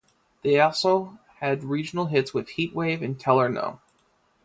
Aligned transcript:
They 0.41 0.59
also 0.59 1.19
had 1.41 1.63
regional 1.63 2.07
hits 2.07 2.33
with 2.33 2.49
"Heat 2.49 2.73
Wave" 2.73 3.03
and 3.03 3.19
"Tell 3.19 3.37
Her 3.37 3.49
No". 3.49 3.81